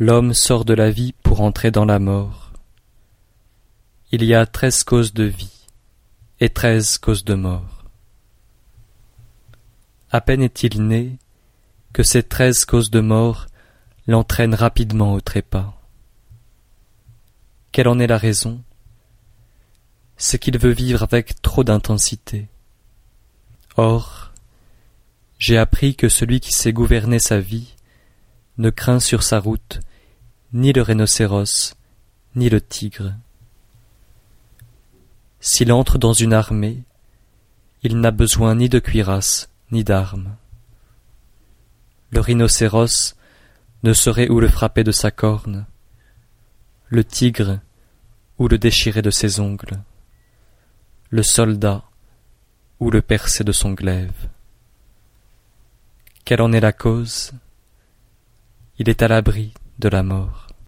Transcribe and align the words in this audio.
L'homme 0.00 0.34
sort 0.34 0.64
de 0.64 0.74
la 0.74 0.90
vie 0.90 1.12
pour 1.22 1.40
entrer 1.40 1.70
dans 1.70 1.84
la 1.84 2.00
mort. 2.00 2.52
Il 4.10 4.24
y 4.24 4.34
a 4.34 4.44
treize 4.44 4.82
causes 4.82 5.14
de 5.14 5.22
vie 5.22 5.68
et 6.40 6.48
treize 6.48 6.98
causes 6.98 7.24
de 7.24 7.34
mort. 7.34 7.84
À 10.10 10.20
peine 10.20 10.42
est-il 10.42 10.84
né 10.84 11.16
que 11.92 12.02
ces 12.02 12.24
treize 12.24 12.64
causes 12.64 12.90
de 12.90 12.98
mort 12.98 13.46
l'entraînent 14.08 14.56
rapidement 14.56 15.14
au 15.14 15.20
trépas. 15.20 15.80
Quelle 17.70 17.86
en 17.86 18.00
est 18.00 18.08
la 18.08 18.18
raison? 18.18 18.60
C'est 20.16 20.40
qu'il 20.40 20.58
veut 20.58 20.72
vivre 20.72 21.04
avec 21.04 21.40
trop 21.40 21.62
d'intensité. 21.62 22.48
Or, 23.76 24.32
j'ai 25.38 25.56
appris 25.56 25.94
que 25.94 26.08
celui 26.08 26.40
qui 26.40 26.52
sait 26.52 26.72
gouverner 26.72 27.20
sa 27.20 27.38
vie 27.38 27.74
ne 28.58 28.70
craint 28.70 29.00
sur 29.00 29.22
sa 29.22 29.38
route 29.38 29.80
ni 30.52 30.72
le 30.72 30.82
rhinocéros, 30.82 31.74
ni 32.36 32.48
le 32.48 32.60
tigre. 32.60 33.14
S'il 35.40 35.72
entre 35.72 35.98
dans 35.98 36.12
une 36.12 36.32
armée, 36.32 36.82
il 37.82 38.00
n'a 38.00 38.12
besoin 38.12 38.54
ni 38.54 38.68
de 38.68 38.78
cuirasse, 38.78 39.50
ni 39.72 39.82
d'armes. 39.82 40.36
Le 42.10 42.20
rhinocéros 42.20 43.16
ne 43.82 43.92
saurait 43.92 44.28
où 44.28 44.38
le 44.38 44.48
frapper 44.48 44.84
de 44.84 44.92
sa 44.92 45.10
corne, 45.10 45.66
le 46.88 47.04
tigre 47.04 47.58
ou 48.38 48.48
le 48.48 48.56
déchirer 48.56 49.02
de 49.02 49.10
ses 49.10 49.40
ongles, 49.40 49.82
le 51.10 51.22
soldat 51.22 51.82
ou 52.78 52.90
le 52.90 53.02
percer 53.02 53.42
de 53.42 53.52
son 53.52 53.72
glaive. 53.72 54.28
Quelle 56.24 56.40
en 56.40 56.52
est 56.52 56.60
la 56.60 56.72
cause? 56.72 57.32
Il 58.76 58.88
est 58.88 59.02
à 59.02 59.08
l'abri 59.08 59.54
de 59.78 59.88
la 59.88 60.02
mort. 60.02 60.48